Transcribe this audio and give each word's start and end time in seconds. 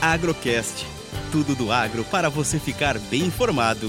Agrocast. 0.00 0.86
Tudo 1.32 1.54
do 1.54 1.72
agro 1.72 2.04
para 2.04 2.28
você 2.28 2.58
ficar 2.58 2.98
bem 2.98 3.22
informado. 3.22 3.88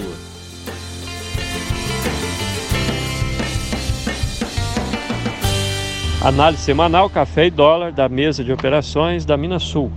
Análise 6.22 6.64
semanal 6.64 7.10
café 7.10 7.46
e 7.46 7.52
dólar 7.52 7.92
da 7.92 8.10
mesa 8.10 8.44
de 8.44 8.52
operações 8.52 9.26
da 9.26 9.38
Minas 9.38 9.64
Sul. 9.64 9.92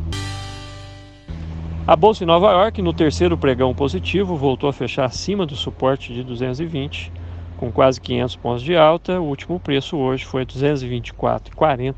A 1.86 1.96
bolsa 1.96 2.22
em 2.22 2.26
Nova 2.26 2.52
York, 2.52 2.82
no 2.82 2.92
terceiro 2.92 3.36
pregão 3.36 3.74
positivo, 3.74 4.36
voltou 4.36 4.68
a 4.68 4.72
fechar 4.72 5.06
acima 5.06 5.46
do 5.46 5.56
suporte 5.56 6.12
de 6.12 6.22
220, 6.22 7.10
com 7.56 7.72
quase 7.72 8.00
500 8.00 8.36
pontos 8.36 8.62
de 8.62 8.76
alta. 8.76 9.20
O 9.20 9.24
último 9.24 9.58
preço 9.58 9.96
hoje 9.96 10.24
foi 10.24 10.44
224,40, 10.44 11.94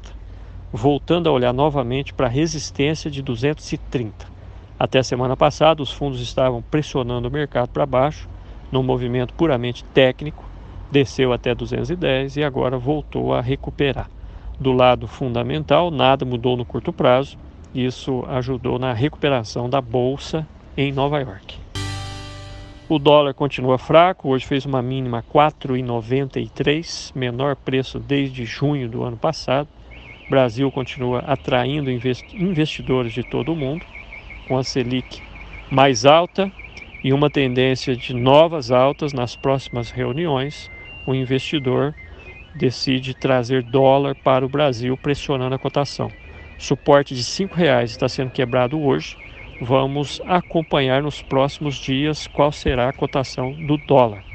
voltando 0.72 1.28
a 1.28 1.32
olhar 1.32 1.52
novamente 1.52 2.14
para 2.14 2.26
a 2.26 2.30
resistência 2.30 3.10
de 3.10 3.20
230. 3.20 4.26
Até 4.78 4.98
a 4.98 5.04
semana 5.04 5.36
passada, 5.36 5.82
os 5.82 5.92
fundos 5.92 6.20
estavam 6.20 6.62
pressionando 6.62 7.28
o 7.28 7.30
mercado 7.30 7.68
para 7.68 7.84
baixo, 7.84 8.28
num 8.70 8.82
movimento 8.82 9.34
puramente 9.34 9.84
técnico, 9.84 10.44
desceu 10.90 11.32
até 11.32 11.54
210 11.54 12.38
e 12.38 12.42
agora 12.42 12.78
voltou 12.78 13.34
a 13.34 13.40
recuperar. 13.40 14.10
Do 14.58 14.72
lado 14.72 15.06
fundamental, 15.06 15.90
nada 15.90 16.24
mudou 16.24 16.56
no 16.56 16.64
curto 16.64 16.92
prazo, 16.92 17.36
isso 17.74 18.24
ajudou 18.28 18.78
na 18.78 18.92
recuperação 18.92 19.68
da 19.68 19.80
bolsa 19.80 20.46
em 20.76 20.90
Nova 20.90 21.20
York. 21.20 21.58
O 22.88 22.98
dólar 22.98 23.32
continua 23.34 23.78
fraco, 23.78 24.28
hoje 24.28 24.46
fez 24.46 24.66
uma 24.66 24.82
mínima 24.82 25.24
4,93, 25.32 27.12
menor 27.14 27.56
preço 27.56 27.98
desde 27.98 28.44
junho 28.44 28.88
do 28.88 29.02
ano 29.02 29.16
passado. 29.16 29.68
Brasil 30.32 30.72
continua 30.72 31.18
atraindo 31.26 31.90
investidores 31.90 33.12
de 33.12 33.22
todo 33.22 33.52
o 33.52 33.56
mundo, 33.56 33.84
com 34.48 34.56
a 34.56 34.64
Selic 34.64 35.20
mais 35.70 36.06
alta 36.06 36.50
e 37.04 37.12
uma 37.12 37.28
tendência 37.28 37.94
de 37.94 38.14
novas 38.14 38.70
altas 38.70 39.12
nas 39.12 39.36
próximas 39.36 39.90
reuniões. 39.90 40.70
O 41.06 41.14
investidor 41.14 41.94
decide 42.54 43.12
trazer 43.12 43.62
dólar 43.62 44.14
para 44.14 44.46
o 44.46 44.48
Brasil, 44.48 44.96
pressionando 44.96 45.54
a 45.54 45.58
cotação. 45.58 46.10
Suporte 46.56 47.14
de 47.14 47.20
R$ 47.20 47.50
reais 47.52 47.90
está 47.90 48.08
sendo 48.08 48.30
quebrado 48.30 48.80
hoje. 48.80 49.18
Vamos 49.60 50.18
acompanhar 50.24 51.02
nos 51.02 51.20
próximos 51.20 51.76
dias 51.76 52.26
qual 52.26 52.50
será 52.50 52.88
a 52.88 52.92
cotação 52.94 53.52
do 53.52 53.76
dólar. 53.76 54.31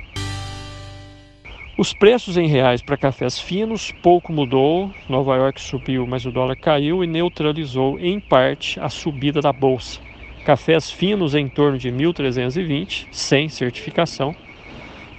Os 1.77 1.93
preços 1.93 2.37
em 2.37 2.47
reais 2.47 2.81
para 2.81 2.97
cafés 2.97 3.39
finos 3.39 3.91
pouco 4.01 4.33
mudou. 4.33 4.91
Nova 5.07 5.35
York 5.35 5.61
subiu, 5.61 6.07
mas 6.07 6.25
o 6.25 6.31
dólar 6.31 6.55
caiu 6.55 7.03
e 7.03 7.07
neutralizou 7.07 7.99
em 7.99 8.19
parte 8.19 8.79
a 8.79 8.89
subida 8.89 9.41
da 9.41 9.53
bolsa. 9.53 9.99
Cafés 10.43 10.89
finos 10.89 11.35
em 11.35 11.47
torno 11.47 11.77
de 11.77 11.91
1.320, 11.91 13.05
sem 13.11 13.47
certificação, 13.47 14.35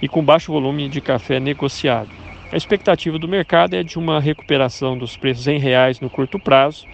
e 0.01 0.09
com 0.09 0.21
baixo 0.21 0.51
volume 0.51 0.89
de 0.89 0.99
café 0.99 1.39
negociado. 1.39 2.09
A 2.51 2.57
expectativa 2.57 3.17
do 3.17 3.27
mercado 3.27 3.75
é 3.75 3.81
de 3.81 3.97
uma 3.97 4.19
recuperação 4.19 4.97
dos 4.97 5.15
preços 5.15 5.47
em 5.47 5.59
reais 5.59 6.01
no 6.01 6.09
curto 6.09 6.37
prazo, 6.37 6.85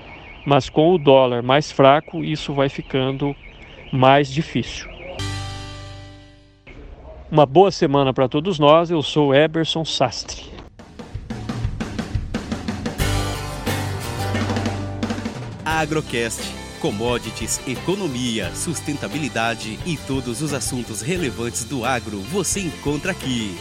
mas 0.45 0.69
com 0.69 0.93
o 0.93 0.99
dólar 0.99 1.41
mais 1.41 1.71
fraco, 1.71 2.23
isso 2.23 2.53
vai 2.53 2.69
ficando 2.69 3.35
mais 3.91 4.31
difícil. 4.31 4.94
Uma 7.31 7.45
boa 7.45 7.71
semana 7.71 8.13
para 8.13 8.29
todos 8.29 8.59
nós. 8.59 8.91
Eu 8.91 9.01
sou 9.01 9.33
Eberson 9.33 9.83
Sastre. 9.83 10.43
Agrocast. 15.65 16.41
Commodities, 16.79 17.59
economia, 17.67 18.53
sustentabilidade 18.53 19.79
e 19.87 19.97
todos 19.97 20.43
os 20.43 20.53
assuntos 20.53 21.01
relevantes 21.01 21.63
do 21.63 21.83
agro 21.83 22.19
você 22.19 22.59
encontra 22.59 23.11
aqui. 23.11 23.57